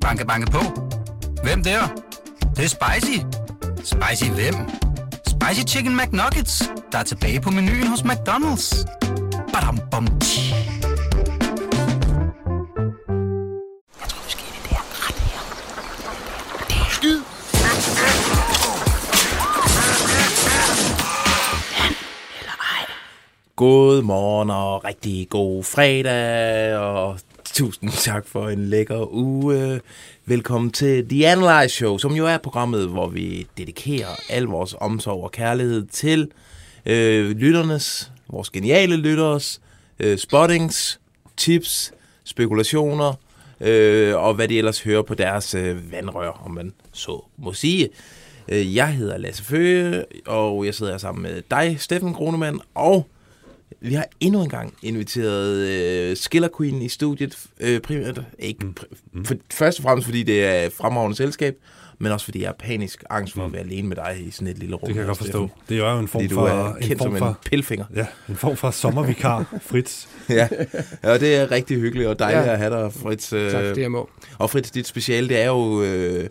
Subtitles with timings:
[0.00, 0.58] Banke, banke på.
[1.42, 1.80] Hvem der?
[2.40, 3.18] Det, det er spicy.
[3.84, 4.54] Spicy hvem?
[5.26, 8.84] Spicy Chicken McNuggets, der er tilbage på menuen hos McDonald's.
[9.52, 10.54] Badum, bom, tji.
[14.00, 14.32] Jeg tror, vi
[14.64, 15.42] det ret her.
[16.68, 17.20] Det er skyd.
[23.56, 27.18] God morgen og rigtig god fredag, og
[27.52, 29.80] tusind tak for en lækker uge.
[30.26, 35.24] Velkommen til The Analyze Show, som jo er programmet, hvor vi dedikerer al vores omsorg
[35.24, 36.30] og kærlighed til
[36.86, 39.60] øh, lytternes, vores geniale lytteres,
[40.00, 41.00] øh, spottings,
[41.36, 41.92] tips,
[42.24, 43.14] spekulationer,
[43.60, 47.88] øh, og hvad de ellers hører på deres øh, vandrør, om man så må sige.
[48.48, 53.06] Øh, jeg hedder Lasse Føge, og jeg sidder her sammen med dig, Steffen Kronemann, og
[53.80, 58.96] vi har endnu en gang inviteret øh, Skiller Queen i studiet, øh, primært, ikke, pr-
[59.24, 61.56] for, først og fremmest fordi det er fremragende selskab,
[61.98, 64.48] men også fordi jeg er panisk angst for at være alene med dig i sådan
[64.48, 64.86] et lille rum.
[64.86, 65.48] Det kan jeg godt forstå.
[65.68, 66.48] Det er jo en form Fordi du for...
[66.48, 67.84] er en form som for, en pilfinger.
[67.94, 70.06] Ja, en form for sommervikar, Fritz.
[70.28, 70.48] Ja.
[71.04, 72.52] ja, det er rigtig hyggeligt og dejligt Ja.
[72.52, 73.32] at have dig, Fritz.
[73.32, 74.10] Øh, Tak, det jeg må.
[74.38, 75.82] Og Fritz, dit speciale, det er jo...
[75.82, 76.28] Øh,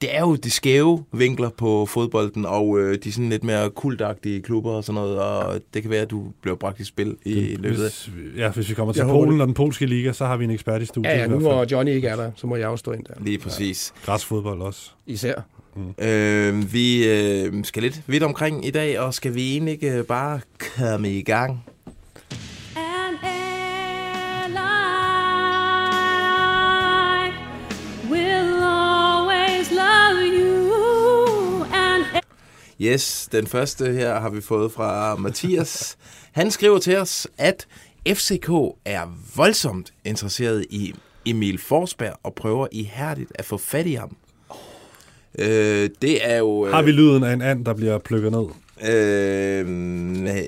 [0.00, 4.42] det er jo de skæve vinkler på fodbolden, og øh, de sådan lidt mere kultagtige
[4.42, 7.56] klubber og sådan noget, og det kan være, at du bliver bragt i spil i
[7.58, 7.90] løbet af...
[7.90, 9.40] Hvis, ja, hvis vi kommer til Jeg Polen det.
[9.40, 11.12] og den polske liga, så har vi en ekspert i studiet.
[11.12, 13.14] Ja, ja, nu hvor Johnny ikke er der, så må jeg også stå ind der.
[13.20, 13.92] Lige præcis.
[14.04, 14.90] Græsfodbold også.
[15.06, 15.34] Især.
[15.98, 20.40] Øh, vi øh, skal lidt vidt omkring i dag, og skal vi egentlig ikke bare
[20.76, 21.64] komme i gang?
[32.82, 35.96] Yes, den første her har vi fået fra Mathias.
[36.32, 37.66] Han skriver til os, at
[38.08, 38.48] FCK
[38.84, 40.94] er voldsomt interesseret i
[41.26, 44.16] Emil Forsberg og prøver ihærdigt at få fat i ham.
[45.38, 46.66] Øh, det er jo...
[46.66, 48.44] Øh, Har vi lyden af en and, der bliver plukket ned?
[48.90, 49.66] Øh,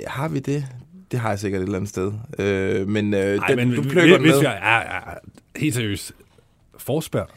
[0.07, 0.65] har vi det?
[1.11, 2.13] Det har jeg sikkert et eller andet sted.
[2.39, 4.39] Øh, men, øh, Nej, den, men du plukker hvis med.
[4.41, 5.01] vi, ja, ja,
[5.57, 6.13] helt seriøst.
[6.79, 7.29] Forsberg.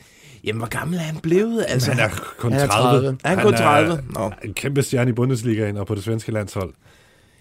[0.46, 1.66] Jamen, hvor gammel er han blevet?
[1.68, 2.92] Altså, han er kun han er 30.
[3.02, 3.18] 30.
[3.24, 4.04] Er han kun 30?
[4.14, 4.20] Nå.
[4.20, 6.74] Er en kæmpe stjerne i Bundesligaen og på det svenske landshold.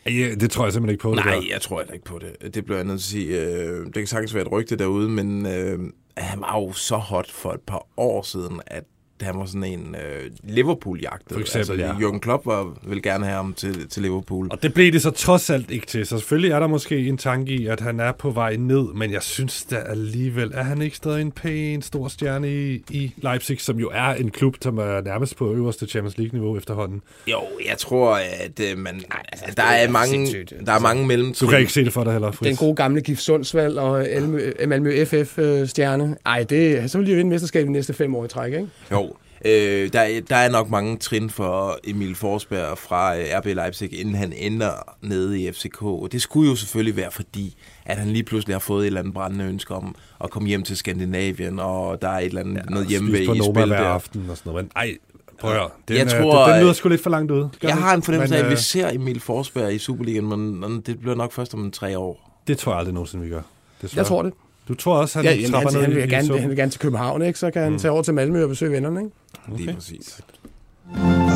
[0.06, 1.14] Ja, det tror jeg simpelthen ikke på.
[1.14, 1.42] det Nej, der.
[1.52, 2.54] jeg tror heller ikke på det.
[2.54, 3.40] Det bliver jeg nødt til at sige.
[3.40, 5.78] Øh, det kan sagtens være et rygte derude, men øh,
[6.16, 8.84] han var jo så hot for et par år siden, at
[9.20, 11.32] han var sådan en øh, Liverpool-jagtet.
[11.32, 12.08] For eksempel, altså, ja.
[12.08, 14.48] Jürgen Klopp var, vil gerne have ham til, til Liverpool.
[14.50, 16.06] Og det blev det så trods alt ikke til.
[16.06, 19.12] Så selvfølgelig er der måske en tanke i, at han er på vej ned, men
[19.12, 23.60] jeg synes da alligevel, er han ikke stadig en pæn stor stjerne i, i Leipzig,
[23.60, 27.02] som jo er en klub, som er nærmest på øverste Champions League-niveau efterhånden.
[27.26, 30.54] Jo, jeg tror, at øh, man, altså, der, det er er mange, sindssygt.
[30.66, 31.34] der er mange mellem.
[31.40, 32.48] Du kan ikke se det for dig heller, Fritz.
[32.48, 36.16] Den gode gamle Gif Sundsvald og Elmø, Malmø FF-stjerne.
[36.26, 38.68] Ej, det, så vil de jo vinde mesterskabet de næste fem år i træk, ikke?
[38.92, 39.13] Jo,
[39.44, 44.00] øh, der, er- der er nok mange trin for Emil Forsberg fra øh, RB Leipzig,
[44.00, 44.70] inden han ender
[45.02, 45.82] nede i FCK.
[45.82, 49.00] Og det skulle jo selvfølgelig være fordi, at han lige pludselig har fået et eller
[49.00, 49.94] andet brændende ønske om
[50.24, 53.24] at komme hjem til Skandinavien, og der er et eller andet ja, noget hjemme i
[53.24, 53.76] spil der.
[53.76, 54.64] aften og sådan noget.
[54.64, 54.96] Men ej,
[55.40, 55.68] prøv at høre.
[55.88, 57.48] Den, Jeg jeg tror, den, den lyder øh, sgu lidt for langt ud.
[57.60, 60.60] Gør Jeg har en fornemmelse af, at vi øh, ser Emil Forsberg i Superligaen, men
[60.60, 62.40] men det bliver nok først om tre år.
[62.46, 63.40] Det tror jeg aldrig nogensinde, vi gør.
[63.82, 63.98] Desværre.
[63.98, 64.32] Jeg tror det.
[64.68, 66.70] Du tror også, han Ja, jamen, trapper han, ned han, vil gerne, han vil gerne
[66.70, 67.38] til København, ikke?
[67.38, 69.12] Så kan han tage over til Malmø og besøge vennerne, ikke?
[69.48, 69.56] Okay.
[69.56, 70.20] Lige præcis.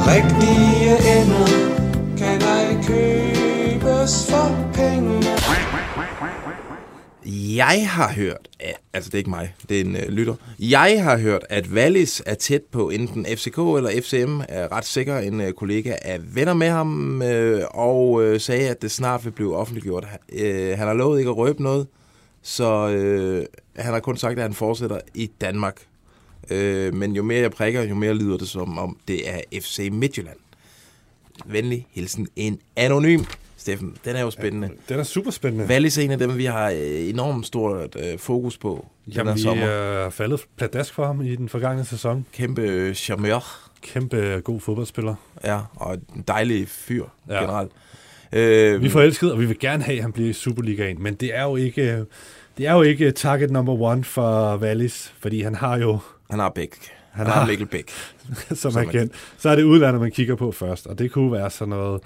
[0.09, 1.47] Rigtige ender
[2.19, 5.25] kan ej købes for penge.
[7.57, 10.35] Jeg har hørt, at, altså det er ikke mig, det er en øh, lytter.
[10.61, 15.19] Jeg har hørt, at Wallis er tæt på enten FCK eller FCM, er ret sikker.
[15.19, 19.31] En øh, kollega er venner med ham, øh, og øh, sagde, at det snart vil
[19.31, 20.07] blive offentliggjort.
[20.33, 21.87] Øh, han har lovet ikke at røbe noget,
[22.49, 25.81] så øh, han har kun sagt, at han fortsætter i Danmark.
[26.51, 29.89] Øh, men jo mere jeg prikker, jo mere lyder det som om, det er FC
[29.93, 30.37] Midtjylland.
[31.47, 33.21] Venlig hilsen en anonym.
[33.57, 34.71] Steffen, den er jo spændende.
[34.89, 35.65] Den er super spændende.
[35.67, 39.21] Wallis er en af dem, vi har øh, enormt stort øh, fokus på den her
[39.21, 39.65] Jamen, vi sommer.
[39.67, 42.27] er faldet pladask for ham i den forgangne sæson.
[42.33, 43.45] Kæmpe øh, charmeur,
[43.83, 45.15] Kæmpe god fodboldspiller.
[45.45, 47.35] ja, og en dejlig fyr Ja.
[47.35, 47.41] ja.
[47.41, 47.73] generelt.
[48.33, 51.15] Øh, Vi er forelskede, og vi vil gerne have, at han bliver i Superligaen, men
[51.15, 52.05] det er jo ikke,
[52.59, 55.99] det er jo ikke target number one for Wallis, fordi han har jo,
[56.31, 56.71] han har Bæk.
[57.11, 57.91] Han, har- har Mikkel Bæk.
[58.49, 61.33] som Som man kendt, så er det udlandet, man kigger på først, og det kunne
[61.33, 62.01] være sådan noget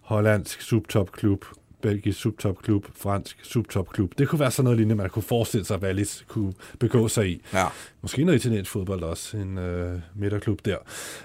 [0.00, 1.44] hollandsk subtopklub,
[1.88, 4.12] belgisk subtopklub, fransk subtopklub.
[4.18, 7.28] Det kunne være sådan noget lignende, man kunne forestille sig, at Wallis kunne begå sig
[7.28, 7.42] i.
[7.52, 7.66] Ja.
[8.02, 10.76] Måske noget italiensk fodbold også, en øh, midterklub der.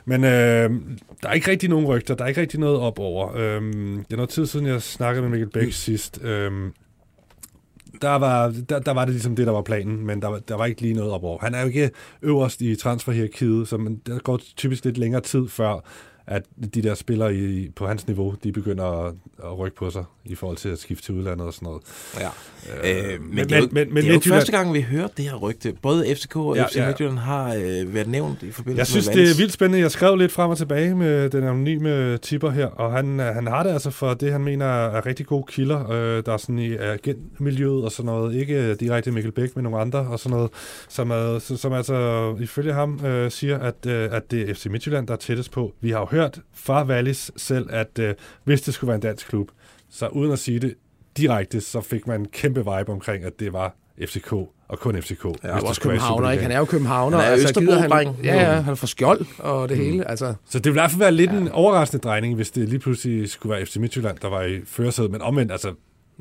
[0.05, 0.29] Men øh,
[1.23, 3.35] der er ikke rigtig nogen rygter, der er ikke rigtig noget op over.
[3.35, 6.19] Øh, det er noget tid siden, jeg snakkede med Mikkel Bæk sidst.
[6.23, 6.51] Øh,
[8.01, 10.55] der var, der, der var det ligesom det, der var planen, men der, var- der
[10.55, 11.39] var ikke lige noget op over.
[11.41, 11.91] Han er jo ikke
[12.21, 15.79] øverst i transferhierarkiet, så man, der går typisk lidt længere tid før,
[16.29, 16.43] at
[16.73, 20.35] de der spillere i, på hans niveau, de begynder at, at rykke på sig i
[20.35, 21.81] forhold til at skifte til udlandet og sådan noget.
[22.19, 22.27] Ja.
[23.13, 24.81] Øh, men, men- det er jo, men- men det er jo Midtjylland- første gang, vi
[24.81, 25.73] hører det her rygte.
[25.81, 26.85] Både FCK og Ja, FC ja.
[26.87, 29.79] Midtjylland har øh, været nævnt i forbindelse Jeg synes, med det er vildt spændende.
[29.79, 33.47] Jeg skrev lidt frem og tilbage med den anonyme tipper her, og han, øh, han
[33.47, 36.59] har det altså for det, han mener er rigtig gode kilder, øh, der er sådan
[36.59, 38.35] i agentmiljøet og sådan noget.
[38.35, 40.51] Ikke øh, direkte Mikkel Bæk, men nogle andre og sådan noget,
[40.89, 44.65] som, er, som, som altså ifølge ham øh, siger, at, øh, at det er FC
[44.65, 45.73] Midtjylland, der er tættest på.
[45.81, 46.18] Vi har jo hørt
[46.53, 48.13] fra Wallis selv, at øh,
[48.43, 49.47] hvis det skulle være en dansk klub,
[49.89, 50.75] så uden at sige det
[51.17, 53.75] direkte, så fik man en kæmpe vibe omkring, at det var
[54.07, 54.31] FCK,
[54.67, 55.25] og kun FCK.
[55.25, 56.43] Ja, Det er jo også københavner, ikke?
[56.43, 57.17] Han er jo københavner.
[57.17, 58.15] Han er gider Østerbro-dreng.
[58.15, 60.09] Han, ja, ja, han er fra skjold og det hele.
[60.09, 61.37] Altså, Så det ville i hvert fald være lidt ja.
[61.37, 65.11] en overraskende drejning, hvis det lige pludselig skulle være FC Midtjylland, der var i førersædet.
[65.11, 65.73] Men omvendt, altså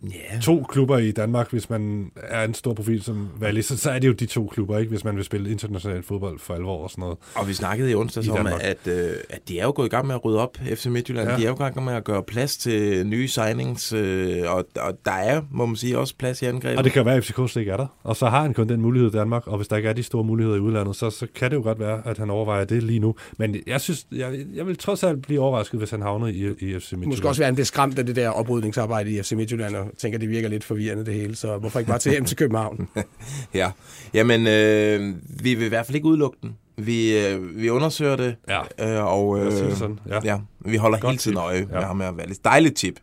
[0.03, 0.41] Ja.
[0.41, 3.99] to klubber i Danmark, hvis man er en stor profil som Wallis, så, så er
[3.99, 4.91] det jo de to klubber, ikke?
[4.91, 7.19] Hvis man vil spille international fodbold for alvor og sådan noget.
[7.35, 9.91] Og vi snakkede i onsdags I om, at, øh, at de er jo gået i
[9.91, 11.29] gang med at rydde op, FC Midtjylland.
[11.29, 11.37] Ja.
[11.37, 14.99] De er jo i gang med at gøre plads til nye signings, øh, og, og
[15.05, 16.79] der er, må man sige, også plads i angrebet.
[16.79, 17.87] Og det kan være, at FCK slet ikke er der.
[18.03, 20.03] Og så har han kun den mulighed i Danmark, og hvis der ikke er de
[20.03, 22.83] store muligheder i udlandet, så, så kan det jo godt være, at han overvejer det
[22.83, 23.15] lige nu.
[23.39, 26.51] Men jeg synes, jeg, jeg vil trods alt blive overrasket, hvis han havner i, i
[26.51, 27.07] FC Midtjylland.
[27.07, 30.19] måske også være, han bliver skræmt af det der oprydningsarbejde i FC Midtjylland, og tænker,
[30.19, 32.89] det virker lidt forvirrende det hele, så hvorfor ikke bare tage hjem til København?
[33.55, 33.71] Ja,
[34.15, 36.57] jamen, øh, vi vil i hvert fald ikke udelukke den.
[36.77, 38.61] Vi, øh, vi undersøger det, Ja.
[38.99, 40.19] øh, og øh, det sådan, ja.
[40.25, 41.43] ja, vi holder Godt hele tiden tip.
[41.43, 41.87] øje med Ja.
[41.87, 42.39] ham her Wallis.
[42.39, 42.95] Dejligt tip.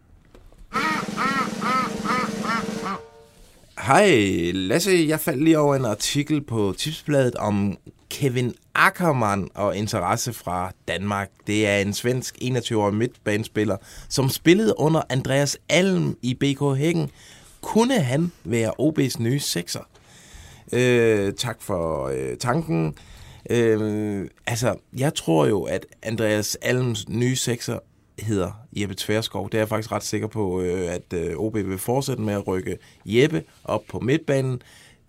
[3.79, 5.05] Hej, Lasse.
[5.07, 7.77] Jeg faldt lige over en artikel på Tipsbladet om
[8.09, 11.29] Kevin Ackermann og interesse fra Danmark.
[11.47, 13.77] Det er en svensk 21-årig midtbanespiller,
[14.09, 17.09] som spillede under Andreas Alm i BK Hækken.
[17.61, 19.87] Kunne han være OB's nye sekser?
[20.73, 22.95] Øh, tak for øh, tanken.
[23.49, 27.79] Øh, altså, jeg tror jo, at Andreas Alms nye sekser
[28.19, 29.49] hedder Jeppe Tverskov.
[29.49, 32.47] Det er jeg faktisk ret sikker på, øh, at øh, OB vil fortsætte med at
[32.47, 34.61] rykke Jeppe op på midtbanen.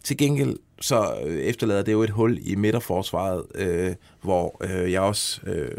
[0.07, 5.01] Til gengæld så øh, efterlader det jo et hul i midterforsvaret, øh, hvor øh, jeg
[5.01, 5.71] også øh,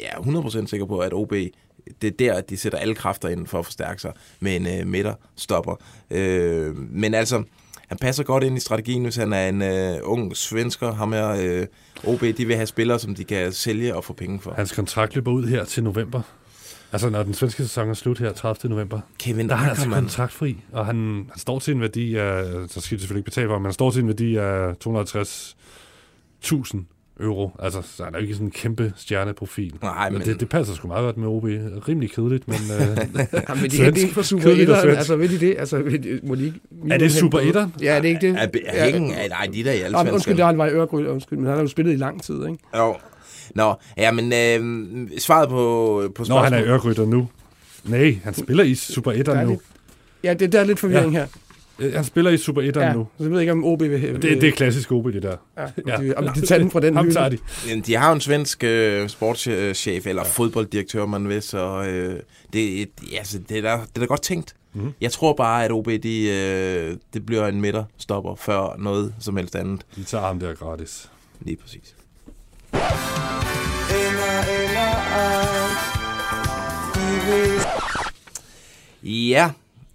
[0.00, 1.32] jeg er 100% sikker på, at OB
[2.02, 4.66] det er der, at de sætter alle kræfter ind for at forstærke sig med en
[4.66, 5.74] øh, midterstopper.
[6.10, 7.42] Øh, men altså,
[7.88, 10.92] han passer godt ind i strategien, hvis han er en øh, ung svensker.
[10.92, 11.66] Ham her, øh,
[12.04, 14.54] OB, de vil have spillere, som de kan sælge og få penge for.
[14.54, 16.22] Hans kontrakt løber ud her til november.
[16.94, 18.70] Altså, når den svenske sæson er slut her 30.
[18.70, 19.00] november.
[19.18, 22.80] Kevin Der er han altså kontraktfri, og han, han står til en værdi af, så
[22.80, 26.76] skal de selvfølgelig ikke betale for, men han står til en værdi af 250.000
[27.20, 27.50] euro.
[27.58, 29.74] Altså, så han er jo ikke sådan en kæmpe stjerneprofil.
[29.82, 31.44] Nej, men- det, det passer sgu meget godt med OB.
[31.88, 32.56] Rimelig kedeligt, men...
[32.56, 32.80] Øh,
[33.48, 33.78] Jamen, vil de Svensk.
[33.82, 34.82] hente en fra Super Kedeligt og 1'eren?
[34.82, 34.98] svensk.
[34.98, 35.56] Altså, vil de det?
[35.58, 37.68] Altså, vil de, må de ikke Er det Super hente- 1'eren?
[37.82, 38.36] Ja, er det ikke det?
[38.38, 39.10] Er, er Hækken?
[39.10, 39.28] Ja.
[39.28, 41.54] Nej, de der i alle Nå, men undskyld, det var i Ørgryl, undskyld, men han
[41.54, 42.58] har jo spillet i lang tid, ikke?
[42.76, 42.96] Jo.
[43.54, 46.52] Nå, ja, men øh, svaret på, på spørgsmålet...
[46.52, 47.28] han er ørgrytter nu.
[47.84, 49.50] Nej, han spiller i Super 1'eren Der er nu.
[49.50, 49.60] lidt-
[50.24, 51.26] Ja, det der er lidt forvirring her.
[51.78, 53.06] Øh, Han spiller i Super 1'eren Ja, nu.
[53.18, 54.02] så jeg ved ikke, om OB vil...
[54.02, 55.36] Det, det er klassisk OB, det der.
[55.58, 55.96] ja, ja.
[55.96, 57.38] de, om de tager den fra den Ham tager de.
[57.86, 60.28] De har en svensk øh, sportschef, eller ja.
[60.28, 62.20] fodbolddirektør, man vil, så øh,
[62.52, 62.88] det,
[63.18, 64.54] altså, det, er da, det er da godt tænkt.
[64.74, 64.92] Mm.
[65.00, 69.56] Jeg tror bare, at OB, de, øh, det bliver en midterstopper før noget som helst
[69.56, 69.80] andet.
[69.96, 71.10] De tager ham der gratis.
[71.40, 71.94] Lige præcis.
[79.02, 79.50] Ja,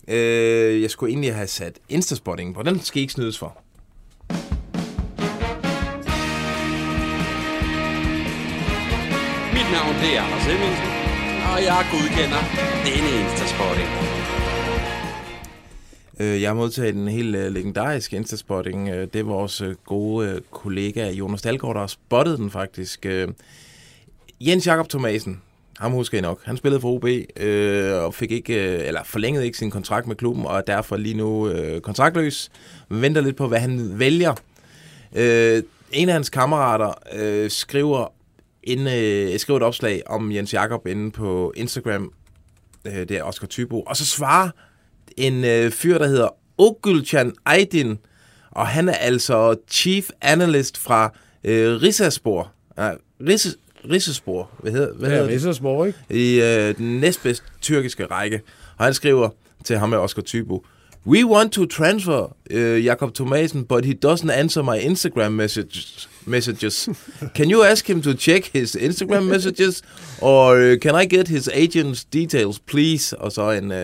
[0.09, 2.63] øh, jeg skulle egentlig have sat Instaspotting på.
[2.63, 3.61] Den skal I ikke snydes for.
[9.53, 10.89] Mit navn det er Anders Hemmingsen,
[11.51, 12.41] og jeg godkender
[12.85, 13.89] denne Instaspotting.
[16.21, 18.89] Øh, jeg har modtaget en helt øh, legendarisk Instaspotting.
[18.89, 23.05] Øh, det er vores øh, gode øh, kollega Jonas Dalgaard, der har spottet den faktisk.
[24.41, 25.41] Jens Jakob Thomasen,
[25.79, 26.39] ham husker jeg nok.
[26.43, 27.05] Han spillede for OB
[27.37, 30.97] øh, og fik ikke, øh, eller forlængede ikke sin kontrakt med klubben, og er derfor
[30.97, 32.49] lige nu øh, kontraktløs.
[32.89, 34.33] Vi venter lidt på, hvad han vælger.
[35.15, 38.13] Øh, en af hans kammerater øh, skriver,
[38.63, 42.13] en, øh, skriver et opslag om Jens Jakob inde på Instagram.
[42.85, 43.81] Øh, det er Oscar Tybo.
[43.81, 44.49] Og så svarer
[45.17, 47.97] en øh, fyr, der hedder Ogulchan Aydin,
[48.51, 52.51] og han er altså chief analyst fra øh, Risaspor.
[52.77, 53.57] Nej, Ris,
[53.91, 55.35] Risespor, hvad hedder, hvad Ja, hedder det?
[55.35, 55.99] Rissersborg, ikke?
[56.09, 58.41] i øh, den næstbedste tyrkiske række.
[58.77, 59.29] Og han skriver
[59.63, 60.65] til ham med Oscar Tybo,
[61.07, 66.09] We want to transfer uh, Jakob Thomasen, but he doesn't answer my Instagram messages.
[66.25, 66.89] messages.
[67.35, 69.83] Can you ask him to check his Instagram messages,
[70.21, 73.17] or uh, can I get his agent's details, please?
[73.17, 73.77] Og så en, uh,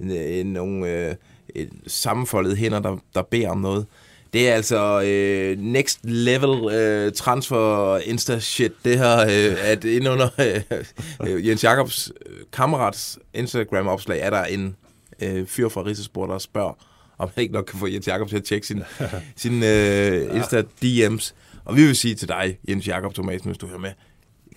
[0.00, 1.14] en, en, nogle, uh,
[1.62, 3.86] øh, sammenfoldede hænder, der, der beder om noget.
[4.32, 10.08] Det er altså øh, next level øh, transfer insta shit det her, øh, at ind
[10.08, 10.28] under
[11.26, 14.76] øh, Jens Jacobs øh, kammerats Instagram opslag er der en
[15.22, 16.72] øh, fyr fra Ridsersport, der spørger,
[17.18, 18.82] om han ikke nok kan få Jens Jakob til at tjekke sin,
[19.36, 21.32] sin øh, Insta DM's.
[21.64, 23.90] Og vi vil sige til dig, Jens Jakob Thomasen, hvis du hører med,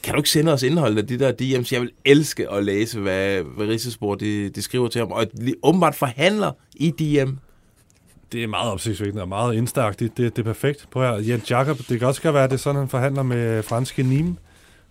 [0.04, 1.70] kan du ikke sende os indholdet af de der DM's?
[1.72, 5.12] Jeg vil elske at læse, hvad, hvad Ridsersport de, de skriver til ham.
[5.12, 7.32] Og de åbenbart forhandler i DM.
[8.34, 10.18] Det er meget opsigtsvækkende og meget indstagtigt.
[10.18, 10.88] Det, det er perfekt.
[10.92, 13.24] Prøv her, Jens Jakob, det kan også godt være, at det er sådan, han forhandler
[13.24, 14.40] med franske Nîmes.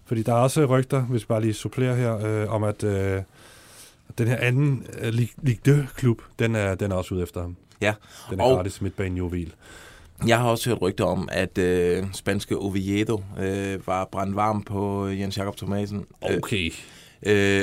[0.06, 3.22] Fordi der er også rygter, hvis jeg bare lige supplerer her, øh, om at øh,
[4.18, 7.56] den her anden øh, Ligue 2-klub, den er, den er også ude efter ham.
[7.80, 7.92] Ja,
[8.30, 9.52] Den er Og- gratis midtbane juvel.
[10.26, 15.06] Jeg har også hørt rygter om, at øh, spanske Oviedo øh, var brændt varm på
[15.06, 16.04] Jens Jakob Thomasen.
[16.30, 16.66] Øh, Okay.
[16.66, 16.72] Øh,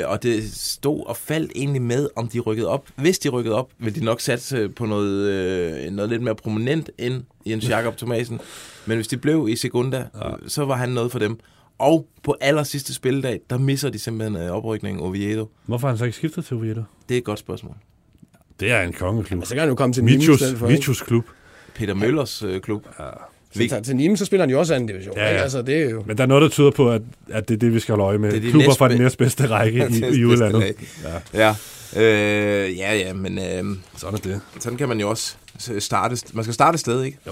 [0.05, 2.87] og det stod og faldt egentlig med, om de rykkede op.
[2.95, 6.89] Hvis de rykkede op, ville de nok satse på noget, øh, noget lidt mere prominent
[6.97, 8.39] end Jens Jakob Thomasen.
[8.85, 10.29] Men hvis de blev i Segunda, ja.
[10.47, 11.39] så var han noget for dem.
[11.77, 15.49] Og på aller sidste spilledag, der misser de simpelthen øh, oprykningen Oviedo.
[15.65, 16.81] Hvorfor har han så ikke skiftet til Oviedo?
[17.09, 17.75] Det er et godt spørgsmål.
[18.59, 19.45] Det er en kongeklub.
[19.45, 20.67] Så kan han jo komme til ikke?
[20.67, 21.25] Vitus klub.
[21.75, 22.85] Peter Møllers øh, klub.
[23.53, 25.15] Så tager til Nîmes, så spiller han jo også anden division.
[25.17, 25.41] Ja, Ja, ja.
[25.41, 26.03] Altså, det er jo...
[26.07, 27.01] Men der er noget, der tyder på, at,
[27.31, 28.31] at det er det, vi skal holde øje med.
[28.31, 30.75] Det er de Klubber fra næstbe- den næstbedste række i, i udlandet.
[31.33, 31.53] Ja.
[31.95, 34.41] Ja, øh, ja, ja, men øh, Sådan er det.
[34.59, 35.35] sådan kan man jo også
[35.79, 36.17] starte.
[36.33, 37.17] Man skal starte et sted, ikke?
[37.27, 37.31] Jo.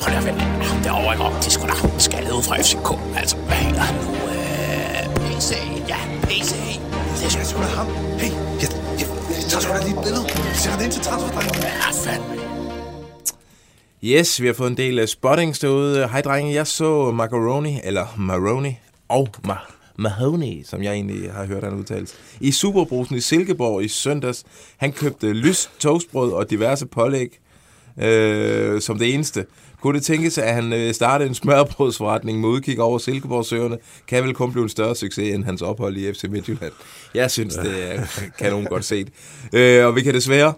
[0.00, 2.56] Hold da vel, ham derovre ikke om, det er sgu da ham skaldet ud fra
[2.62, 3.18] FCK.
[3.20, 4.10] Altså, hvad hedder han nu?
[4.10, 5.50] Øh, PC,
[5.88, 6.52] ja, PC.
[7.18, 7.86] Det er sgu da ham.
[8.22, 8.30] Hey,
[8.62, 8.68] jeg,
[9.00, 10.24] jeg, jeg tager sgu da lige et billede.
[10.54, 11.54] Sætter det ind til transferdrengen.
[11.62, 12.47] Ja, fandme.
[14.04, 16.08] Yes, vi har fået en del øh, spottings derude.
[16.08, 18.78] Hej drenge, jeg så Macaroni, eller Maroni,
[19.08, 23.88] og Ma- Mahoney, som jeg egentlig har hørt han udtales, i Superbrusen i Silkeborg i
[23.88, 24.44] søndags.
[24.76, 27.38] Han købte øh, lyst toastbrød og diverse pålæg
[27.98, 29.46] øh, som det eneste.
[29.80, 33.78] Kunne det tænkes, at han øh, startede en smørbrødsforretning med udkig over Silkeborgsøerne,
[34.08, 36.72] kan vel kun blive en større succes end hans ophold i FC Midtjylland.
[37.14, 38.02] Jeg synes, det er
[38.38, 39.08] kanon godt set.
[39.52, 40.52] Øh, og vi kan desværre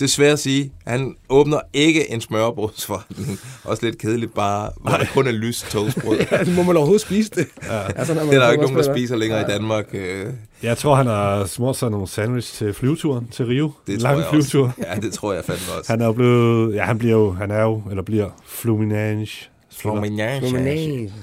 [0.00, 3.38] desværre sige, at han åbner ikke en smørbrødsforretning.
[3.64, 6.18] Også lidt kedeligt bare, hvor der kun er lyst toastbrød.
[6.30, 7.46] Ja, må man overhovedet spise det?
[7.68, 7.78] Ja.
[7.96, 9.86] Altså, når man Det er der jo ikke kommer nogen, der spiser længere i Danmark.
[9.92, 10.26] øh,
[10.62, 13.72] Jeg tror, han har smurt sig nogle sandwich til flyveturen til Rio.
[13.86, 14.66] Det tror lang jeg flyvetur.
[14.66, 14.88] også.
[14.94, 15.92] Ja, det tror jeg fandme også.
[15.92, 19.48] Han er jo blevet, ja, han bliver jo, han er jo, eller bliver Fluminense.
[19.72, 21.14] Fluminense.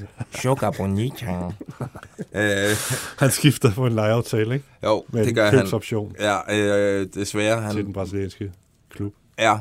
[0.41, 1.25] Sugar bonita.
[2.35, 2.75] øh,
[3.17, 4.65] Han skifter på en lejeaftale, ikke?
[4.83, 5.59] jo, Med det en gør han.
[5.59, 7.57] købsoption Ja, øh, desværre.
[7.57, 8.51] til Han, den brasilianske
[8.93, 9.13] klub.
[9.39, 9.55] ja,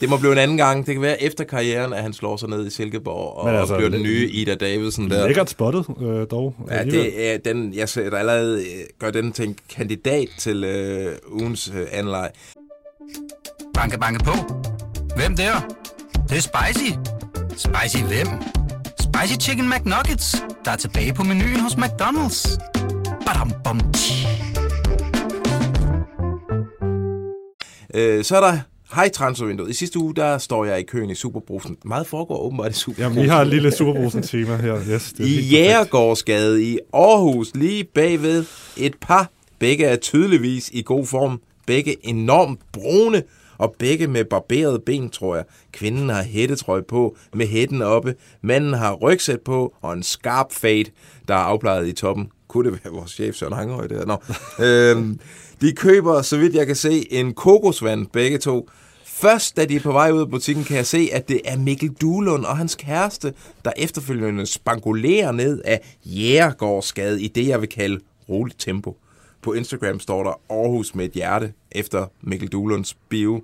[0.00, 0.86] det må blive en anden gang.
[0.86, 3.60] Det kan være efter karrieren, at han slår sig ned i Silkeborg og Men altså,
[3.60, 5.26] altså, bliver den det- nye Ida Davidsen der.
[5.26, 6.54] Lækkert spottet, øh, dog.
[6.70, 10.64] Ja, det er den, jeg ser der allerede øh, gør den til en kandidat til
[10.64, 12.30] øh, ugens øh, anleg.
[13.74, 14.32] Banke, banke på.
[15.16, 15.52] Hvem der?
[16.12, 16.90] Det, det er spicy.
[17.56, 18.26] Spicy hvem?
[19.00, 22.58] Spicy Chicken McNuggets, der er tilbage på menuen hos McDonald's.
[23.26, 24.26] Badum, bom, tji.
[27.94, 28.58] Øh, så er der
[28.94, 29.70] Hej transfervinduet.
[29.70, 31.76] I sidste uge, der står jeg i køen i Superbrusen.
[31.84, 33.02] Meget foregår åbenbart i Superbrusen.
[33.02, 34.80] Jamen, vi har et lille Superbrusen-tema her.
[34.90, 35.40] Yes, det er I.
[35.40, 38.44] Jægergårdsgade i Aarhus, lige bagved
[38.76, 39.30] et par.
[39.58, 41.40] Begge er tydeligvis i god form.
[41.66, 43.22] Begge enormt brune,
[43.58, 45.44] og begge med barberede ben, tror jeg.
[45.72, 48.14] Kvinden har hættetrøje på, med hætten oppe.
[48.42, 50.84] Manden har rygsæt på, og en skarp fade,
[51.28, 52.28] der er afplejet i toppen.
[52.48, 54.06] Kunne det være vores chef Søren Hanghøj der?
[54.06, 54.16] Nå.
[54.64, 55.20] øhm,
[55.60, 58.70] de køber, så vidt jeg kan se, en kokosvand, begge to.
[59.04, 61.56] Først, da de er på vej ud af butikken, kan jeg se, at det er
[61.58, 63.34] Mikkel Duelund og hans kæreste,
[63.64, 68.96] der efterfølgende spangulerer ned af Jægergårdsgade i det, jeg vil kalde roligt tempo.
[69.42, 73.42] På Instagram står der Aarhus med et hjerte efter Mikkel Duelunds bio.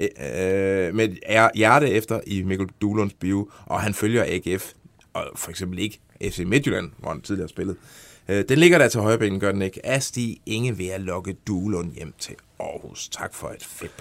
[0.00, 4.72] Øh, øh med et er- hjerte efter i Mikkel Duelunds bio, og han følger AGF,
[5.16, 7.76] og for eksempel ikke FC Midtjylland, hvor han tidligere har spillet.
[8.28, 9.86] Øh, den ligger der til højrebenen, gør den ikke.
[9.86, 13.08] Asti Inge ved at lokke Duelund hjem til Aarhus.
[13.08, 13.92] Tak for et fedt.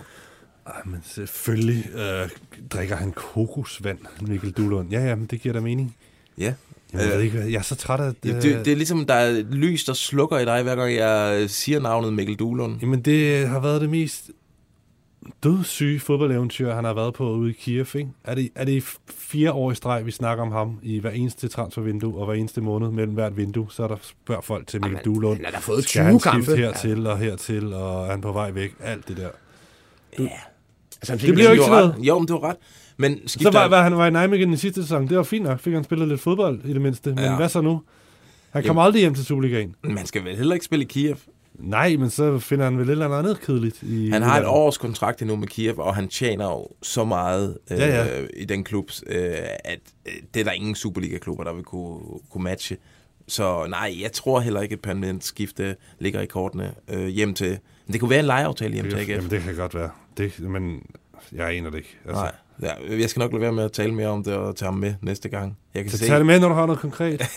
[0.68, 2.30] Ej, men selvfølgelig øh,
[2.70, 4.90] drikker han kokosvand, Mikkel Duhlund.
[4.92, 5.96] Ja, ja, men det giver da mening.
[6.38, 6.54] Ja.
[6.94, 8.44] Jeg, ved Øh, ikke, jeg er så træt af Det, det.
[8.44, 11.80] det, det er ligesom, der er lys, der slukker i dig, hver gang jeg siger
[11.80, 12.80] navnet Mikkel Duelund.
[12.82, 14.32] Jamen, det har været det mest
[15.44, 18.10] dødssyge fodboldeventyr, han har været på ude i Kiev, ikke?
[18.24, 18.84] Er det, er det
[19.18, 22.62] fire år i streg, vi snakker om ham i hver eneste transfervindue, og hver eneste
[22.62, 25.46] måned mellem hvert vindue, så er der spørger folk til Mikkel Duhlund.
[25.46, 26.56] Han har fået Skal 20 han kampe.
[26.56, 28.74] hertil og hertil, og er han på vej væk?
[28.80, 29.30] Alt det der.
[30.20, 31.96] Altså, han fik Det bliver jo ikke Du noget.
[31.98, 32.06] ret.
[32.08, 32.56] Jo, men du har ret.
[32.98, 33.52] Men Så skifter...
[33.60, 35.08] var, var han var i Nijmegen i sidste sæson.
[35.08, 35.60] Det var fint nok.
[35.60, 37.10] Fik han spillet lidt fodbold i det mindste.
[37.10, 37.36] Men Ja.
[37.36, 37.82] hvad så nu?
[38.52, 39.76] Han kommer aldrig hjem til Superligaen.
[39.84, 41.16] Man skal vel heller ikke spille i Kiev.
[41.60, 43.84] Nej, men så finder han vel et eller andet kedeligt.
[43.84, 47.58] I Han har et års kontrakt endnu med Kiev, og han tjener jo så meget
[47.72, 48.26] øh, Ja, ja.
[48.38, 49.34] i den klub, øh,
[49.64, 52.00] at øh, det er der ingen Superliga-klubber, der vil kunne,
[52.32, 52.78] kunne matche.
[53.28, 57.34] Så nej, jeg tror heller ikke, at et permanent skifte ligger i kortene øh, hjem
[57.34, 57.50] til...
[57.86, 59.10] Men det kunne være en lejeaftale hjem til AGF.
[59.10, 59.90] jamen, det kan godt være.
[60.18, 60.84] Det, men
[61.32, 61.98] jeg aner det ikke.
[62.06, 62.32] Altså, Nej,
[62.90, 64.74] ja, jeg skal nok lade være med at tale mere om det og tage ham
[64.80, 65.58] med næste gang.
[65.76, 66.06] Jeg kan Så se.
[66.08, 67.22] tag det med, når du har noget konkret.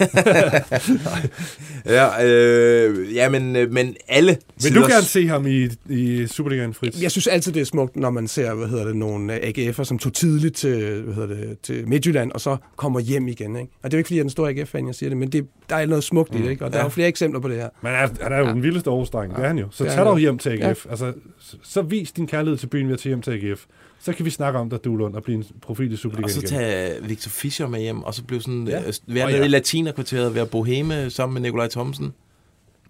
[1.86, 6.74] Ja, øh, ja men, øh, men alle Vil du gerne se ham i, i Superligaen,
[6.74, 7.02] Fritz?
[7.02, 9.98] Jeg synes altid, det er smukt, når man ser, hvad hedder det, nogle AGF'er, som
[9.98, 13.56] tog tidligt til, hvad hedder det, til Midtjylland, og så kommer hjem igen.
[13.56, 13.72] Ikke?
[13.82, 15.32] Og det er jo ikke, fordi jeg er den store AGF-fan, jeg siger det, men
[15.32, 16.64] det, der er noget smukt i det, ikke?
[16.64, 16.80] og der Ja.
[16.82, 17.68] er jo flere eksempler på det her.
[17.82, 18.52] Men han er, han er jo ja.
[18.52, 19.66] den vildeste Aarhus-dreng, det er han jo.
[19.70, 20.16] Så tag jo.
[20.16, 20.84] hjem til AGF.
[20.86, 20.90] Ja.
[20.90, 23.64] Altså, så, så vis din kærlighed til byen ved at tage hjem til AGF.
[24.00, 26.38] Så kan vi snakke om dig, Duelund, og blive en profil i Og Superligaen så
[26.40, 26.48] igen.
[26.48, 28.78] tage Victor Fischer med hjem, og så blive sådan, Ja.
[28.78, 29.44] øh, være nede ja.
[29.44, 32.12] i latinerkvarteret, være boheme sammen med Nikolaj Thomsen.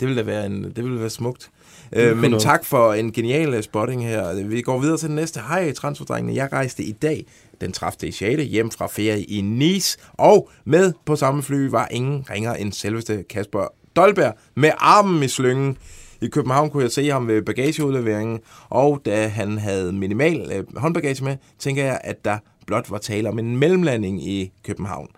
[0.00, 1.50] Det ville da være, en, det ville være smukt.
[1.92, 2.42] Øh, men noget.
[2.42, 4.45] tak for en genial øh, spotting her.
[4.45, 5.40] Vi går videre til den næste.
[5.40, 6.35] Hej, transferdrengene.
[6.37, 7.26] Jeg rejste i dag,
[7.61, 8.12] den 30.
[8.12, 8.42] 6.
[8.42, 13.25] hjem fra ferie i Nice, og med på samme fly var ingen ringer end selveste
[13.30, 13.66] Kasper
[13.97, 15.76] Dolberg med armen i slyngen.
[16.21, 21.25] I København kunne jeg se ham ved bagageudleveringen, og da han havde minimal øh, håndbagage
[21.25, 22.38] med, tænker jeg, at der
[22.69, 25.09] blot var tale om en mellemlanding i København.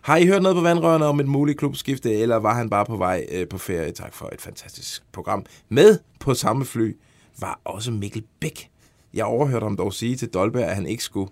[0.00, 2.96] Har I hørt noget på vandrørene om et muligt klubskifte, eller var han bare på
[2.96, 3.92] vej øh, på ferie?
[3.92, 5.46] Tak for et fantastisk program.
[5.68, 6.96] Med på samme fly
[7.40, 8.70] var også Mikkel Bæk.
[9.14, 11.30] Jeg overhørte ham dog sige til Dolberg, at han ikke skulle,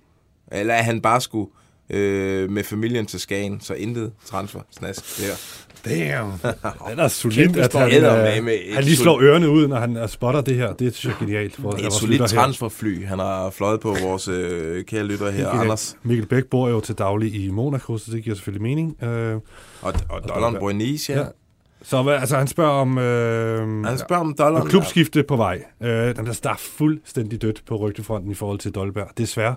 [0.53, 1.51] eller at han bare skulle
[1.91, 5.35] øh, med familien til Skagen, så intet transfer snask der.
[5.89, 6.33] Damn.
[6.43, 8.05] Det er Kæmpe at han,
[8.49, 10.73] øh, et han lige slår ørerne ud, når han øh, spotter det her.
[10.73, 11.57] Det synes jeg er genialt.
[11.57, 15.97] For, Et solidt transferfly, han har fløjet på vores øh, kære lytter her, Anders.
[16.03, 19.03] Mikkel Bæk bor jo til daglig i Monaco, så det giver selvfølgelig mening.
[19.05, 19.43] Øh, Og,
[20.09, 21.19] og dollaren bor i Nice, ja.
[21.19, 21.25] Ja.
[21.83, 22.99] så altså, han spørger om...
[22.99, 24.63] Øh, Han spørger om dollaren.
[24.63, 25.63] Og klubskifte på vej.
[25.83, 29.09] Øh, der er fuldstændig dødt på rygtefronten i forhold til Dolberg.
[29.19, 29.55] Desværre.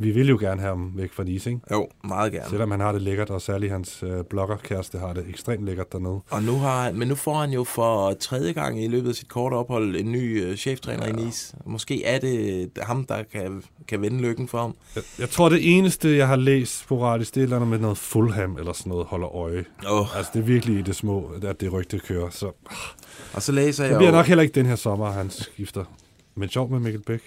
[0.00, 1.62] Vi vil jo gerne have ham væk fra Nice, ikke?
[1.70, 2.50] Jo, meget gerne.
[2.50, 6.20] Selvom han har det lækkert, og særligt hans øh, bloggerkæreste har det ekstremt lækkert dernede.
[6.30, 9.28] Og nu har, men nu får han jo for tredje gang i løbet af sit
[9.28, 11.12] korte ophold en ny øh, cheftræner ja.
[11.12, 11.56] i Nice.
[11.66, 14.74] Måske er det ham, der kan, kan vende lykken for ham.
[14.96, 17.78] Jeg, jeg tror, det eneste, jeg har læst sporadisk, det er et eller andet med
[17.78, 19.64] noget Fulham eller sådan noget, holder øje.
[19.88, 20.16] Oh.
[20.16, 22.30] Altså, det er virkelig i det små, at det rygte kører.
[22.30, 22.50] Så
[23.34, 25.84] Og så læser jeg, det bliver jo, nok heller ikke den her sommer, han skifter.
[26.34, 27.22] Men sjovt med Mikkel Bæk.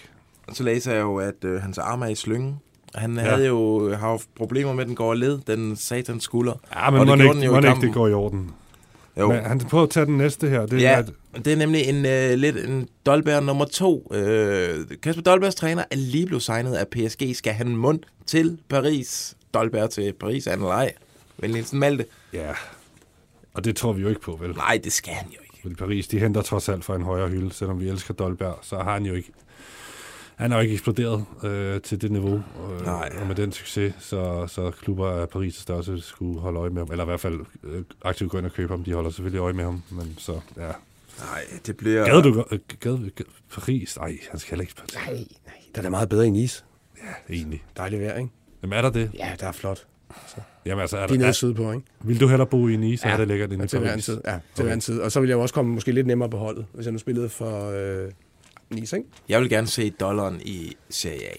[0.53, 2.59] så læser jeg jo, at øh, hans arm er i slyngen.
[2.95, 3.21] Han Ja.
[3.21, 6.53] havde jo har haft problemer med, den går led, den satans skulder.
[6.75, 8.51] Ja, men Og det må gjorde den ikke, jo i ikke det går i orden.
[9.19, 9.27] Jo.
[9.31, 10.65] Men han prøver at tage den næste her.
[10.65, 10.99] Det er, Ja,
[11.33, 14.11] at, det er nemlig en øh, lidt en Dolberg nummer to.
[14.13, 17.35] Øh, Kasper Dolbergs træner er lige blevet signet af PSG.
[17.35, 19.35] Skal han mund til Paris?
[19.53, 20.91] Dolberg til Paris, anden leg.
[21.37, 22.05] Vel Nielsen Malte?
[22.33, 22.51] ja.
[23.53, 24.49] Og det tror vi jo ikke på, vel?
[24.51, 25.57] Nej, det skal han jo ikke.
[25.61, 28.75] Fordi Paris, de henter trods alt fra en højere hylde, selvom vi elsker Dolberg, så
[28.77, 29.31] har han jo ikke
[30.35, 33.09] han har jo ikke eksploderet øh, til det niveau, øh, Nej.
[33.21, 36.87] og med den succes, så, så klubber af Paris' størrelse skulle holde øje med ham,
[36.91, 39.53] eller i hvert fald øh, aktivt gå ind og købe ham, de holder selvfølgelig øje
[39.53, 40.67] med ham, men så, ja.
[41.19, 42.05] Nej, det bliver...
[42.05, 43.97] Gad du godt- øh, gad, gad, Paris?
[43.97, 44.73] Nej, han skal heller ikke
[45.05, 45.13] Nej,
[45.45, 46.63] nej, der er da meget bedre i Nice.
[47.29, 47.63] egentlig.
[47.77, 48.29] Dejligt vejr, ikke?
[48.63, 49.11] Jamen er der det?
[49.17, 49.85] Ja, der er flot.
[50.65, 51.85] Jamen altså, er De er der, nede sydpå, ikke?
[52.03, 53.09] vil du hellere bo i Nice, ja.
[53.09, 53.13] Ja.
[53.13, 54.05] er det lækkert end i Paris?
[54.05, 54.21] tid.
[54.25, 54.99] Ja, til hver en tid.
[54.99, 56.99] Og så ville jeg jo også komme måske lidt nemmere på holdet, hvis jeg nu
[56.99, 58.11] spillede for øh,
[58.73, 59.09] Nice, ikke?
[59.29, 61.35] Jeg vil gerne se dollaren i Serie A.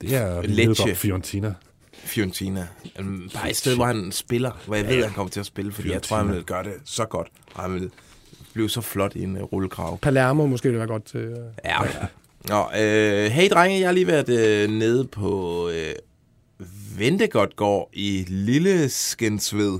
[0.00, 0.94] Det er Lecce.
[0.94, 1.54] Fiorentina.
[1.92, 2.68] Fiorentina.
[3.34, 5.72] Bare et sted, hvor han spiller, hvor jeg ved, at han kommer til at spille,
[5.72, 7.90] fordi jeg tror, han vil gøre det så godt, og han vil
[8.52, 9.98] blive så flot i en uh, rullekrav.
[9.98, 11.20] Palermo måske ville være godt til...
[11.20, 11.36] Øh.
[11.64, 11.78] Ja.
[12.48, 15.94] Nå, øh, hey drenge, jeg har lige været øh, nede på øh,
[16.98, 19.78] Ventegodtgård i Lille Skensved.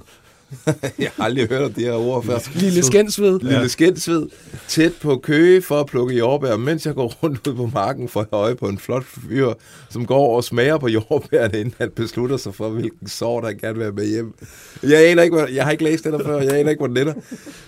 [0.98, 2.38] jeg har aldrig hørt om de her ord før.
[2.54, 3.40] Lille Skensved.
[3.40, 3.68] Lille ja.
[3.68, 4.26] Skensved,
[4.68, 8.20] tæt på Køge for at plukke jordbær, mens jeg går rundt ud på marken for
[8.20, 9.52] at have øje på en flot fyr,
[9.90, 13.74] som går og smager på jordbærne, inden han beslutter sig for, hvilken sort han gerne
[13.74, 14.34] vil have med hjem.
[14.82, 16.86] Jeg, aner ikke, hvor, jeg har ikke læst det der før, jeg aner ikke, hvor
[16.86, 17.14] den ender.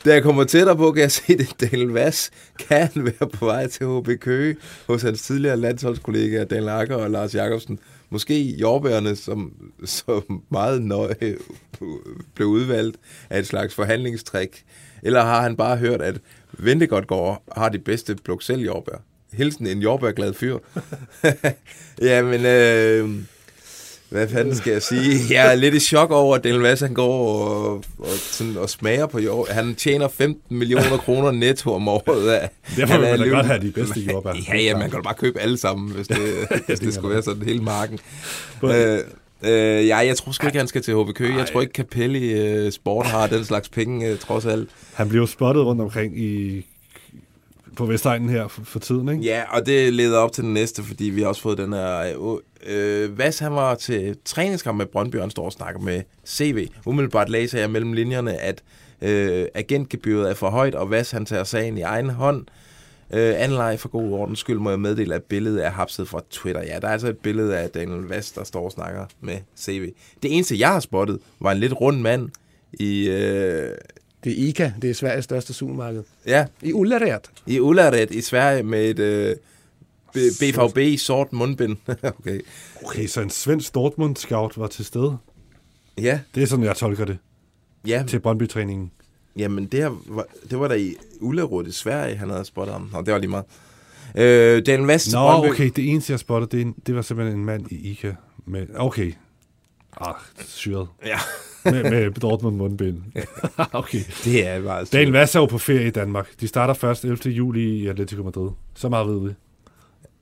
[0.05, 3.67] Da jeg kommer tættere på, kan jeg se, det Daniel Vass kan være på vej
[3.67, 7.79] til HB Køge hos hans tidligere landsholdskollegaer Daniel Akker og Lars Jakobsen.
[8.11, 9.53] Måske jordbærne, som,
[9.85, 11.37] som meget nøje
[12.35, 12.97] blev udvalgt
[13.31, 14.65] af et slags forhandlingstrik.
[15.03, 16.15] Eller har han bare hørt, at
[16.59, 19.03] Ventegodtgård har de bedste pluk selv jordbær?
[19.33, 20.59] Hilsen en jordbærglad fyr.
[22.03, 23.11] Jamen, øh,
[24.09, 25.21] hvad fanden skal jeg sige?
[25.31, 28.71] Jeg er lidt i chok over, at Daniel Vass, han går og, og, sådan, og
[28.71, 29.49] smager på jord.
[29.51, 32.31] Han tjener 15 millioner kroner netto om året.
[32.31, 32.51] Af.
[32.77, 34.33] Derfor vil man da godt have de bedste jordbær.
[34.49, 36.19] Ja, ja, man kan da bare købe alle sammen, hvis det,
[36.67, 37.99] hvis det skulle være sådan hele marken.
[38.61, 39.01] Både- Øh,
[39.45, 41.37] øh, ja, jeg tror sgu ikke, han skal til HB Køge.
[41.37, 44.71] Jeg tror ikke, Capelli øh, Sport har den slags penge, øh, trods alt.
[44.95, 46.67] Han blev spottet rundt omkring i
[47.77, 49.23] på Vestegnen her for, for tiden, ikke?
[49.23, 51.99] Ja, og det leder op til den næste, fordi vi har også fået den her...
[51.99, 56.03] Øh, øh, Vas, han var til træningskamp med Brøndby, og han står og snakker med
[56.27, 56.69] CV.
[56.87, 58.63] Umiddelbart læser jeg mellem linjerne, at
[59.03, 62.41] øh, agentgebyret er for højt, og Vas, han tager sagen i egen hånd.
[62.41, 62.64] Øh,
[63.11, 66.63] Anleje for god ordens skyld må jeg meddele, at billedet er hapset fra Twitter.
[66.63, 69.93] Ja, der er altså et billede af Daniel Vas, der står og snakker med CV.
[70.23, 72.29] Det eneste, jeg har spottet, var en lidt rund mand
[72.73, 73.09] i...
[73.09, 73.71] Øh,
[74.25, 76.03] Det er ICA, det er Sveriges største supermarked.
[76.27, 77.21] ja, I Ullared.
[77.47, 79.37] i Ullared i Sverige med et øh,
[80.13, 81.77] B- BVB sort mundbind.
[82.19, 82.41] okay.
[82.85, 85.17] Okay, så en svensk Dortmund-scout var til stede.
[85.99, 87.19] Ja, Det er sådan, jeg tolker det
[87.87, 88.05] ja.
[88.09, 88.91] til Brøndby-træningen.
[89.37, 92.91] Jamen, det, her var, det var der i Ullared i Sverige, han havde spottet ham.
[92.93, 93.45] Nå, det var lige meget.
[94.17, 95.55] Øh, Daniel Vest Nå, Brøndby.
[95.55, 98.15] okay, det eneste, jeg spottede, det, det var simpelthen en mand i ICA.
[98.47, 99.13] Med, okay.
[99.97, 100.89] Ah, syret.
[101.07, 101.19] Ja,
[101.65, 103.03] Med, med Dortmund mundbind.
[103.73, 104.01] okay.
[104.25, 104.85] det er bare...
[104.85, 106.29] Daniel Vass er jo på ferie i Danmark.
[106.41, 107.31] De starter først 11.
[107.31, 108.51] juli i Atletico Madrid.
[108.75, 109.35] Så meget ved vi.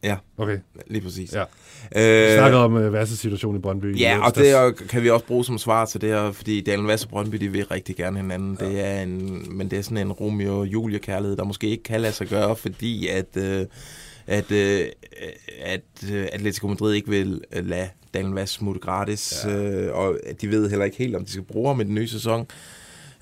[0.03, 1.33] Ja, Okay, lige præcis.
[1.35, 1.45] ja.
[1.93, 3.97] Vi Øh, snakkede om Vasses situation i Brøndby.
[3.97, 4.47] i Ja, og onsdags.
[4.47, 7.11] det er- kan vi også bruge som svar til det her, fordi Daniel Vass og
[7.11, 8.59] Brøndby, de vil rigtig gerne hinanden.
[8.61, 8.67] Ja.
[8.69, 11.83] Det er en, men det er sådan en Romeo og Julia kærlighed, der måske ikke
[11.83, 13.67] kan lade sig gøre, fordi at, øh,
[14.27, 14.87] at, øh,
[15.63, 15.81] at
[16.13, 19.51] øh, Atletico Madrid ikke vil øh, lade Daniel Vass smutte gratis, ja.
[19.59, 22.09] øh, og de ved heller ikke helt, om de skal bruge ham i den nye
[22.09, 22.47] sæson.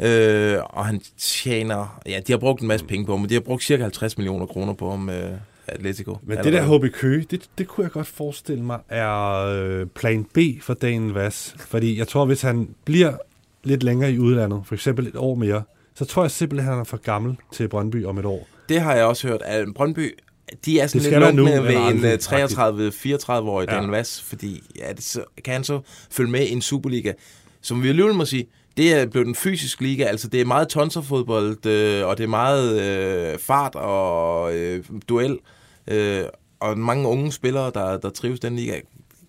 [0.00, 3.34] Øh, og han tjener, ja, de har brugt en masse penge på ham, men de
[3.34, 5.30] har brugt cirka 50 millioner kroner på ham, øh,
[5.66, 6.18] Atletico.
[6.22, 10.24] Men det der HB Køge, det, det kunne jeg godt forestille mig, er øh, plan
[10.24, 11.54] B for Daniel Vass.
[11.58, 13.12] Fordi jeg tror, hvis han bliver
[13.64, 15.62] lidt længere i udlandet, for eksempel et år mere,
[15.94, 18.48] så tror jeg simpelthen, at han er for gammel til Brøndby om et år.
[18.68, 20.18] Det har jeg også hørt, at Brøndby,
[20.64, 23.74] de er sådan Det lidt lunkne ved en aldrig, 33-34-årig Ja.
[23.74, 27.12] Daniel Vass, fordi ja, det, så, kan han så følge med i en Superliga,
[27.60, 30.68] som vi alligevel må sige, det er blevet en fysisk liga, altså det er meget
[30.68, 32.80] tonserfodbold, øh, og det er meget
[33.32, 35.38] øh, fart og øh, duel,
[35.88, 36.22] øh,
[36.60, 38.74] og mange unge spillere, der, der trives i den liga.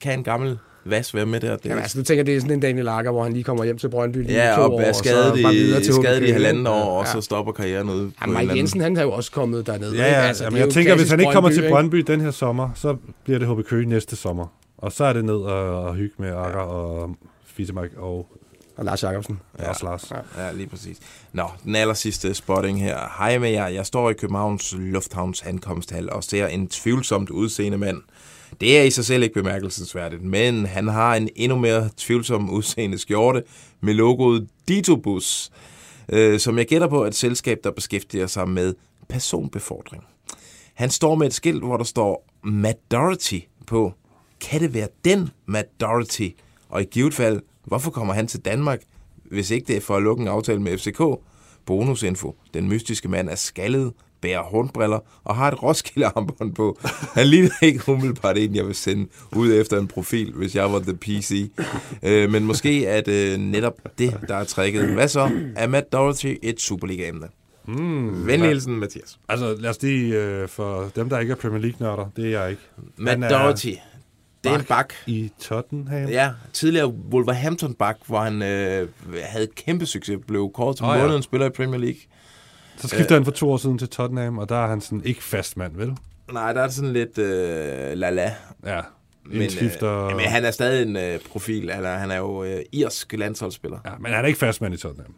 [0.02, 1.56] Kan en gammel Vass være med der?
[1.58, 3.64] Det, Jamen, altså, du tænker, det er sådan en Daniel Lager, hvor han lige kommer
[3.64, 5.94] hjem til Brøndby lige ja, to og år, er og så bare videre i, til
[5.94, 6.70] skadet i halvanden ikke?
[6.70, 7.12] år, og Ja.
[7.12, 7.98] så stopper karrieren ude.
[8.22, 9.96] Ja, Mike eller anden- Jensen, han er jo også kommet dernede.
[9.96, 10.18] Ja, ikke?
[10.18, 11.70] ja, Altså, er jeg tænker, hvis han ikke kommer til ikke?
[11.74, 14.46] Brøndby den her sommer, så bliver det HB Køge næste sommer.
[14.78, 18.28] Og så er det ned og, og hygge med Akker og Fisemark og
[18.82, 19.40] Og Lars Jacobsen.
[19.60, 19.70] ja.
[19.70, 20.12] også Lars.
[20.38, 20.98] Ja, lige præcis.
[21.34, 22.98] Nå, den aller sidste spotting her.
[23.18, 23.68] Hej med jer.
[23.68, 28.02] Jeg står i Københavns Lufthavns ankomsthal og ser en tvivlsomt udseende mand.
[28.62, 32.98] Det er i sig selv ikke bemærkelsesværdigt, men han har en endnu mere tvivlsom udseende
[32.98, 33.44] skjorte
[33.82, 35.52] med logoet Ditobus,
[36.10, 38.74] øh, som jeg gætter på er et selskab, der beskæftiger sig med
[39.10, 40.04] personbefordring.
[40.74, 43.94] Han står med et skilt, hvor der står Matt Doherty på.
[44.42, 46.30] Kan det være den Matt Doherty?
[46.70, 48.82] Og i givet fald, hvorfor kommer han til Danmark,
[49.32, 51.02] hvis ikke det er for at lukke en aftale med FCK?
[51.66, 52.36] Bonusinfo.
[52.54, 56.80] Den mystiske mand er skaldet, bærer hornbriller og har et Roskilde-armbånd på.
[57.14, 60.80] Han ligner ikke umiddelbart en, jeg vil sende ud efter en profil, hvis jeg var
[60.80, 61.52] the PC.
[62.04, 64.94] Øh, men måske er det netop det, der er trækket.
[64.94, 65.32] Hvad så?
[65.56, 67.28] Er Matt Doherty et Superliga-emne?
[67.68, 69.20] Mm, Venlig hilsen, Mathias.
[69.30, 72.50] Altså, lad os lige, øh, for dem, der ikke er Premier League-nørder, det er jeg
[72.52, 72.62] ikke.
[72.98, 73.74] Matt er Doherty.
[74.44, 74.94] Det er en bak.
[75.08, 76.10] I Tottenham.
[76.10, 78.88] Ja, tidligere Wolverhampton-bak, hvor han øh,
[79.24, 81.02] havde kæmpe succes, blev kåret Åh, oh, ja.
[81.02, 82.00] månedens spiller i Premier League.
[82.78, 85.24] Så skiftede han for to år siden til Tottenham, og der er han sådan ikke
[85.24, 85.98] fast mand, vel?
[86.32, 88.32] Nej, der er sådan lidt øh, la-la.
[88.66, 88.82] Ja.
[89.26, 90.08] Men, Indskifter...
[90.08, 91.72] øh, men han er stadig en øh, profil.
[91.72, 93.80] Han er, han er jo øh, irsk landsholdsspiller.
[93.86, 95.14] Ja, men han er ikke fast mand i Tottenham.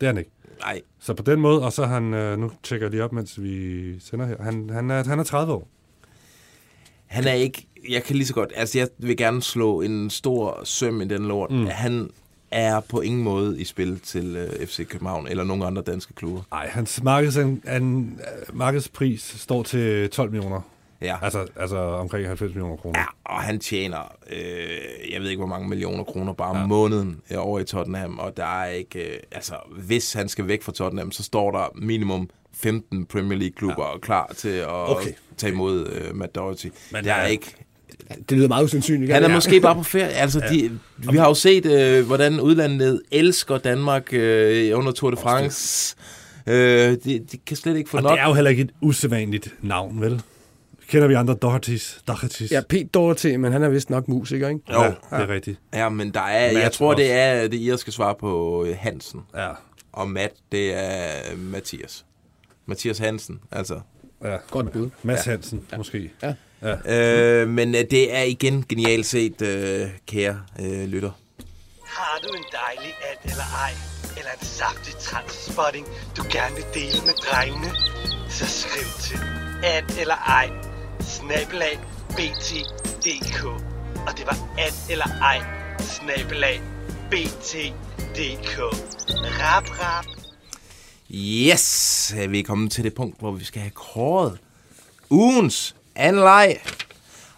[0.00, 0.30] Det er han ikke.
[0.60, 3.42] Nej, Så på den måde, og så han, øh, nu tjekker jeg lige op, mens
[3.42, 5.68] vi sender her, han, han, er, han er 30 år.
[7.12, 7.66] Han er ikke...
[7.88, 8.52] Jeg kan lige så godt...
[8.56, 11.50] Altså, jeg vil gerne slå en stor søm i den lort.
[11.50, 11.66] Mm.
[11.66, 12.10] Han
[12.50, 16.42] er på ingen måde i spil til øh, FC København eller nogen andre danske klubber.
[16.50, 18.18] Nej, hans markeds, an, an,
[18.52, 20.60] markedspris står til 12 millioner.
[21.00, 21.16] Ja.
[21.22, 22.98] Altså, altså omkring 90 millioner kroner.
[22.98, 27.20] Ja, og han tjener, øh, jeg ved ikke hvor mange millioner kroner bare om måneden
[27.30, 30.72] øh, over i Tottenham, og der er ikke, øh, altså hvis han skal væk fra
[30.72, 33.98] Tottenham, så står der minimum 15 Premier League-klubber ja.
[33.98, 35.10] klar til at Okay.
[35.36, 36.66] tage imod øh, Matt Doherty.
[36.92, 37.26] Men der er ja.
[37.28, 37.54] ikke,
[38.28, 39.12] Det lyder meget usandsynligt.
[39.12, 39.34] han er ja.
[39.34, 40.08] måske bare på ferie.
[40.08, 40.78] Altså, de,
[41.12, 45.96] vi har jo set, øh, hvordan udlandet elsker Danmark øh, under Tour de France.
[46.46, 46.96] Øh, de,
[47.32, 48.12] de kan slet ikke få Og nok.
[48.12, 50.22] det er jo heller ikke et usædvanligt navn, vel?
[50.88, 52.02] Kender vi andre Dohertys?
[52.08, 52.50] Dohertys?
[52.52, 54.60] Ja, Pete Doherty, men han er vist nok musiker, ikke?
[54.72, 54.82] Jo.
[54.82, 55.60] ja, det er rigtigt.
[55.74, 57.02] Ja, men der er, jeg tror, også.
[57.02, 59.20] det er det irske svar på øh, Hansen.
[59.36, 59.48] Ja,
[59.92, 62.04] Og Matt, det er Mathias.
[62.66, 63.80] Mathias Hansen, altså.
[64.24, 64.36] ja.
[64.50, 64.90] Godt bud.
[65.02, 66.10] Mads Hansen, måske.
[66.86, 71.10] Øh, men øh, det er igen genialt set, øh, kære øh, lytter.
[71.84, 73.72] Har du en dejlig at eller ej?
[74.16, 77.70] Eller en saftig transspotting, du gerne vil dele med drengene?
[78.32, 79.20] så skriv til
[79.64, 80.50] at eller ej,
[81.00, 83.44] snabelag bt.dk.
[84.06, 85.38] Og det var at eller ej,
[85.78, 86.62] snabelag
[87.10, 88.58] bt.dk.
[89.40, 90.21] Rap, rap.
[91.14, 94.38] Yes, vi er kommet til det punkt, hvor vi skal have kåret
[95.10, 96.56] ugens anleg.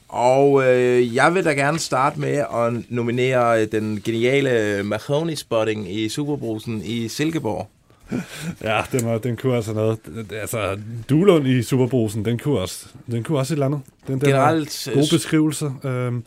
[0.08, 6.08] Og øh, jeg vil da gerne starte med at nominere øh, den geniale Mahoney-spotting i
[6.08, 7.70] Superbrusen i Silkeborg.
[8.62, 9.98] Ja, den, var, den kunne altså noget.
[10.32, 10.78] Altså,
[11.10, 13.80] Duelund i Superbrusen, den kunne også, den kunne også et eller andet.
[14.06, 15.72] Den, den Generelt, gode beskrivelser.
[15.84, 16.24] Øhm,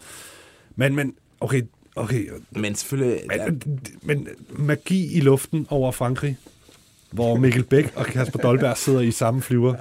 [0.75, 1.61] men, men, okay,
[1.95, 2.29] okay.
[2.51, 3.19] Men selvfølgelig...
[3.27, 3.61] Men,
[4.01, 6.37] men magi i luften over Frankrig,
[7.11, 9.75] hvor Mikkel Bæk og Kasper Dolberg sidder i samme flyver,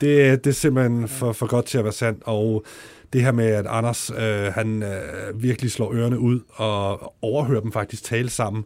[0.00, 2.22] det, det er simpelthen for, for godt til at være sandt.
[2.24, 2.64] Og
[3.12, 7.72] det her med, at Anders øh, han øh, virkelig slår ørerne ud og overhører dem
[7.72, 8.64] faktisk tale sammen,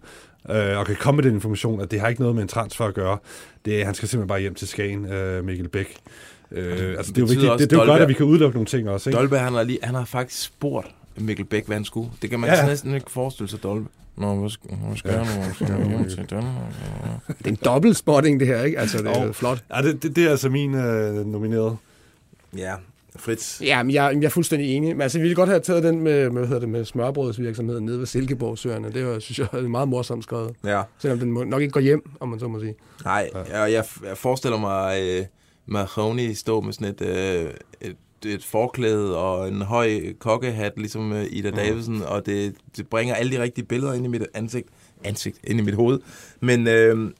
[0.50, 2.84] øh, og kan komme med den information, at det har ikke noget med en transfer
[2.84, 3.18] at gøre.
[3.64, 5.96] Det, han skal simpelthen bare hjem til Skagen, øh, Mikkel Bæk.
[6.52, 8.56] Øh, altså, det er jo, vigtigt, det, det er jo godt, at vi kan udelukke
[8.56, 9.10] nogle ting også.
[9.10, 9.18] Ikke?
[9.18, 12.10] Dolberg, han har, lige, han har faktisk spurgt Mikkel Bæk, hvad han skulle.
[12.22, 12.56] Det kan man Ja.
[12.56, 12.66] ja.
[12.66, 13.90] næsten ikke forestille sig, Dolberg.
[14.16, 15.54] Nå, hvad skal, hvad skal jeg nu?
[15.54, 16.54] Skal jeg hjem til Danmark?
[17.38, 18.78] Det er en dobbelt spotting, det her, ikke?
[18.78, 19.32] Altså, det er Jo.
[19.32, 19.64] flot.
[19.76, 21.76] Ja, det, det, det er altså min øh, nomineret.
[22.56, 22.74] Ja,
[23.16, 23.60] Fritz.
[23.60, 24.94] Ja, men jeg, jeg er fuldstændig enig.
[24.96, 27.84] Men altså, vi ville godt have taget den med, med, hvad hedder det, med smørbrødsvirksomheden
[27.84, 28.92] nede ved Silkeborgsøerne.
[28.92, 30.54] Det var, synes jeg, er meget morsomt skrevet.
[30.64, 30.82] Ja.
[30.98, 32.74] Selvom den må, nok ikke går hjem, om man så må sige.
[33.04, 35.24] Nej, jeg, jeg, jeg forestiller mig øh,
[35.66, 37.50] Mahoney stå med sådan et, øh,
[37.80, 41.56] et, et forklæde og en høj kokkehat, ligesom øh, Ida Mm.
[41.56, 44.66] Davidsen, og det, det bringer alle de rigtige billeder ind i mit ansigt,
[45.04, 46.00] ansigt ind i mit hoved.
[46.40, 47.10] Men øh,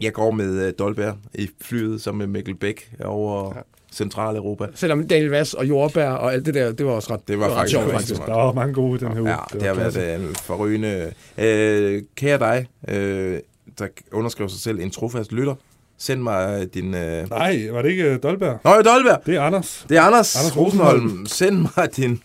[0.00, 3.60] jeg går med øh, Dolberg i flyet sammen med Mikkel Bæk over ja.
[3.92, 4.66] Centraleuropa.
[4.74, 7.46] Selvom Daniel Vass og jordbær og alt det der, det var også ret, Det var
[7.46, 8.20] ret faktisk sjovt, rigtig faktisk.
[8.26, 9.30] Der var mange gode den her uge.
[9.30, 10.14] Ja, det, var har været klasse.
[10.14, 11.12] øh, en forrygende.
[11.38, 13.38] Øh, kære dig, øh,
[13.78, 15.54] der underskriver sig selv en trofast lytter,
[15.98, 16.94] send mig øh, din...
[16.94, 17.30] Øh...
[17.30, 18.58] Nej, var det ikke øh, Dolberg?
[18.64, 19.22] Nå, Dolberg!
[19.26, 19.86] Det er Anders.
[19.88, 21.26] Det er Anders, Anders Anders Rosenholm.
[21.26, 22.22] Send mig din,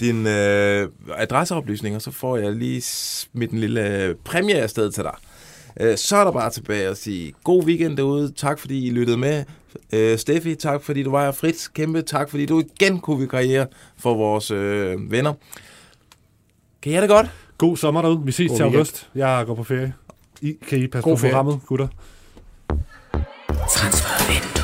[0.00, 5.14] din øh, adresseoplysninger, så får jeg lige smidt en lille øh, præmie afsted til dig.
[5.80, 8.32] Øh, så er der bare tilbage at sige god weekend derude.
[8.36, 9.44] Tak fordi I lyttede med.
[9.92, 11.32] Øh, Steffi, tak fordi du var her.
[11.32, 13.66] Fritz, kæmpe tak fordi du igen kunne vi karriere
[13.98, 15.32] for vores øh, venner.
[16.82, 17.26] Kan I have det godt?
[17.58, 18.20] God sommer derude.
[18.24, 18.76] Vi ses God til weekend.
[18.76, 19.08] august.
[19.14, 19.94] Jeg går på ferie.
[20.42, 21.32] I, kan I passe God på ferie.
[21.32, 21.88] programmet, gutter?
[23.68, 24.62] Transfervindue.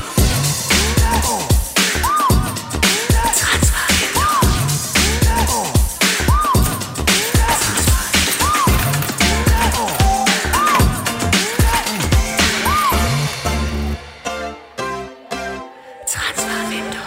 [16.06, 17.00] Transfervindue.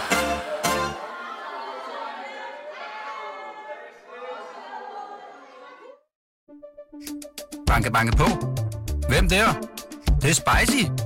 [7.66, 8.24] Banke, banke på.
[9.08, 9.52] Hvem der?
[9.52, 11.05] Det, det er spicy.